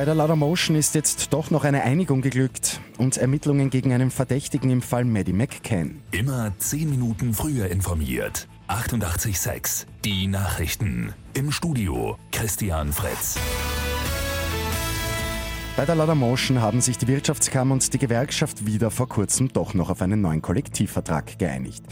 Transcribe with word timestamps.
Bei 0.00 0.06
der 0.06 0.14
Laudamotion 0.14 0.76
ist 0.78 0.94
jetzt 0.94 1.34
doch 1.34 1.50
noch 1.50 1.62
eine 1.62 1.82
Einigung 1.82 2.22
geglückt 2.22 2.80
und 2.96 3.18
Ermittlungen 3.18 3.68
gegen 3.68 3.92
einen 3.92 4.10
Verdächtigen 4.10 4.70
im 4.70 4.80
Fall 4.80 5.04
Maddie 5.04 5.34
McCann. 5.34 6.00
Immer 6.10 6.54
10 6.56 6.88
Minuten 6.88 7.34
früher 7.34 7.68
informiert. 7.68 8.48
88.6 8.68 9.84
Die 10.06 10.26
Nachrichten. 10.26 11.12
Im 11.34 11.52
Studio 11.52 12.16
Christian 12.32 12.94
Fritz. 12.94 13.38
Bei 15.80 15.86
der 15.86 15.94
Laudamotion 15.94 16.60
haben 16.60 16.82
sich 16.82 16.98
die 16.98 17.08
Wirtschaftskammer 17.08 17.72
und 17.72 17.94
die 17.94 17.96
Gewerkschaft 17.96 18.66
wieder 18.66 18.90
vor 18.90 19.08
kurzem 19.08 19.50
doch 19.50 19.72
noch 19.72 19.88
auf 19.88 20.02
einen 20.02 20.20
neuen 20.20 20.42
Kollektivvertrag 20.42 21.38
geeinigt. 21.38 21.82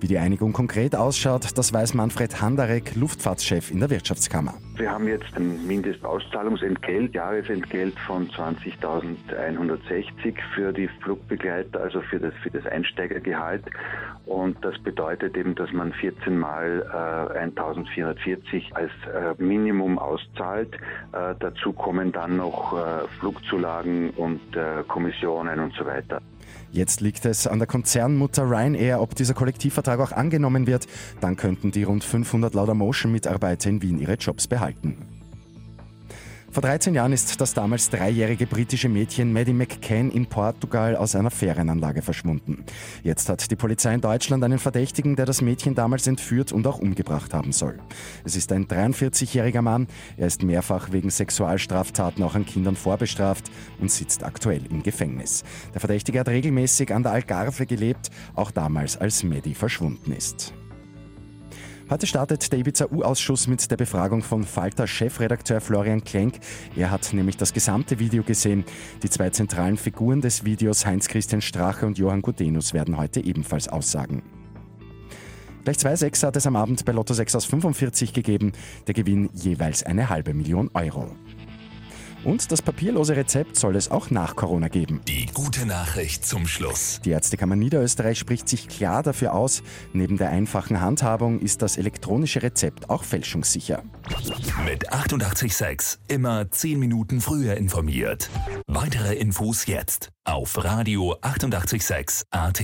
Wie 0.00 0.06
die 0.06 0.18
Einigung 0.18 0.52
konkret 0.52 0.94
ausschaut, 0.94 1.56
das 1.56 1.72
weiß 1.72 1.94
Manfred 1.94 2.42
Handarek, 2.42 2.94
Luftfahrtschef 2.94 3.70
in 3.70 3.80
der 3.80 3.88
Wirtschaftskammer. 3.88 4.52
Wir 4.76 4.90
haben 4.90 5.08
jetzt 5.08 5.34
ein 5.34 5.66
Mindestauszahlungsentgelt, 5.66 7.14
Jahresentgelt 7.14 7.98
von 8.00 8.28
20.160 8.28 10.34
für 10.54 10.70
die 10.70 10.90
Flugbegleiter, 11.02 11.80
also 11.80 12.02
für 12.02 12.20
das, 12.20 12.34
für 12.42 12.50
das 12.50 12.66
Einsteigergehalt. 12.66 13.64
Und 14.28 14.62
das 14.62 14.78
bedeutet 14.80 15.38
eben, 15.38 15.54
dass 15.54 15.72
man 15.72 15.90
14 15.94 16.38
mal 16.38 16.84
äh, 17.34 17.48
1.440 17.48 18.74
als 18.74 18.90
äh, 19.06 19.42
Minimum 19.42 19.98
auszahlt. 19.98 20.74
Äh, 20.74 21.34
dazu 21.40 21.72
kommen 21.72 22.12
dann 22.12 22.36
noch 22.36 22.76
äh, 22.76 23.08
Flugzulagen 23.18 24.10
und 24.10 24.40
äh, 24.54 24.84
Kommissionen 24.86 25.60
und 25.60 25.72
so 25.74 25.86
weiter. 25.86 26.20
Jetzt 26.70 27.00
liegt 27.00 27.24
es 27.24 27.46
an 27.46 27.58
der 27.58 27.66
Konzernmutter 27.66 28.42
Ryanair, 28.42 29.00
ob 29.00 29.14
dieser 29.14 29.32
Kollektivvertrag 29.32 29.98
auch 29.98 30.12
angenommen 30.12 30.66
wird. 30.66 30.86
Dann 31.22 31.36
könnten 31.36 31.70
die 31.70 31.84
rund 31.84 32.04
500 32.04 32.52
Laudamotion-Mitarbeiter 32.52 33.70
in 33.70 33.80
Wien 33.80 33.98
ihre 33.98 34.14
Jobs 34.14 34.46
behalten. 34.46 35.17
Vor 36.58 36.68
13 36.68 36.92
Jahren 36.92 37.12
ist 37.12 37.40
das 37.40 37.54
damals 37.54 37.88
dreijährige 37.88 38.44
britische 38.44 38.88
Mädchen 38.88 39.32
Maddie 39.32 39.52
McCann 39.52 40.10
in 40.10 40.26
Portugal 40.26 40.96
aus 40.96 41.14
einer 41.14 41.30
Ferienanlage 41.30 42.02
verschwunden. 42.02 42.64
Jetzt 43.04 43.28
hat 43.28 43.48
die 43.48 43.54
Polizei 43.54 43.94
in 43.94 44.00
Deutschland 44.00 44.42
einen 44.42 44.58
Verdächtigen, 44.58 45.14
der 45.14 45.24
das 45.24 45.40
Mädchen 45.40 45.76
damals 45.76 46.08
entführt 46.08 46.50
und 46.50 46.66
auch 46.66 46.80
umgebracht 46.80 47.32
haben 47.32 47.52
soll. 47.52 47.78
Es 48.24 48.34
ist 48.34 48.50
ein 48.50 48.66
43-jähriger 48.66 49.62
Mann. 49.62 49.86
Er 50.16 50.26
ist 50.26 50.42
mehrfach 50.42 50.90
wegen 50.90 51.10
Sexualstraftaten 51.10 52.24
auch 52.24 52.34
an 52.34 52.44
Kindern 52.44 52.74
vorbestraft 52.74 53.52
und 53.78 53.92
sitzt 53.92 54.24
aktuell 54.24 54.66
im 54.68 54.82
Gefängnis. 54.82 55.44
Der 55.74 55.80
Verdächtige 55.80 56.18
hat 56.18 56.28
regelmäßig 56.28 56.92
an 56.92 57.04
der 57.04 57.12
Algarve 57.12 57.66
gelebt, 57.66 58.10
auch 58.34 58.50
damals 58.50 58.96
als 58.96 59.22
Maddie 59.22 59.54
verschwunden 59.54 60.10
ist. 60.10 60.52
Heute 61.90 62.06
startet 62.06 62.52
der 62.52 62.58
Ibiza-U-Ausschuss 62.58 63.46
mit 63.46 63.70
der 63.70 63.78
Befragung 63.78 64.22
von 64.22 64.44
Falter-Chefredakteur 64.44 65.62
Florian 65.62 66.04
Klenk. 66.04 66.34
Er 66.76 66.90
hat 66.90 67.14
nämlich 67.14 67.38
das 67.38 67.54
gesamte 67.54 67.98
Video 67.98 68.22
gesehen. 68.22 68.64
Die 69.02 69.08
zwei 69.08 69.30
zentralen 69.30 69.78
Figuren 69.78 70.20
des 70.20 70.44
Videos, 70.44 70.84
Heinz-Christian 70.84 71.40
Strache 71.40 71.86
und 71.86 71.96
Johann 71.96 72.20
Gudenus, 72.20 72.74
werden 72.74 72.98
heute 72.98 73.24
ebenfalls 73.24 73.68
aussagen. 73.68 74.22
Gleich 75.64 75.78
zwei 75.78 75.96
Sechser 75.96 76.26
hat 76.26 76.36
es 76.36 76.46
am 76.46 76.56
Abend 76.56 76.84
bei 76.84 76.92
Lotto 76.92 77.14
6 77.14 77.36
aus 77.36 77.46
45 77.46 78.12
gegeben. 78.12 78.52
Der 78.86 78.92
Gewinn 78.92 79.30
jeweils 79.32 79.82
eine 79.82 80.10
halbe 80.10 80.34
Million 80.34 80.70
Euro. 80.74 81.10
Und 82.28 82.52
das 82.52 82.60
papierlose 82.60 83.16
Rezept 83.16 83.56
soll 83.56 83.74
es 83.74 83.90
auch 83.90 84.10
nach 84.10 84.36
Corona 84.36 84.68
geben. 84.68 85.00
Die 85.08 85.24
gute 85.32 85.64
Nachricht 85.64 86.26
zum 86.26 86.46
Schluss. 86.46 87.00
Die 87.02 87.12
Ärztekammer 87.12 87.56
Niederösterreich 87.56 88.18
spricht 88.18 88.50
sich 88.50 88.68
klar 88.68 89.02
dafür 89.02 89.32
aus, 89.32 89.62
neben 89.94 90.18
der 90.18 90.28
einfachen 90.28 90.82
Handhabung 90.82 91.40
ist 91.40 91.62
das 91.62 91.78
elektronische 91.78 92.42
Rezept 92.42 92.90
auch 92.90 93.02
fälschungssicher. 93.02 93.82
Mit 94.66 94.92
886 94.92 96.00
immer 96.08 96.50
10 96.50 96.78
Minuten 96.78 97.22
früher 97.22 97.56
informiert. 97.56 98.28
Weitere 98.66 99.14
Infos 99.14 99.64
jetzt 99.64 100.10
auf 100.24 100.62
Radio 100.62 101.16
886 101.22 102.26
AT. 102.30 102.62